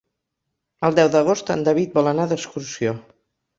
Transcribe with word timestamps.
El 0.89 0.97
deu 0.99 1.11
d'agost 1.17 1.53
en 1.57 1.63
David 1.69 2.01
vol 2.01 2.11
anar 2.15 2.27
d'excursió. 2.35 2.99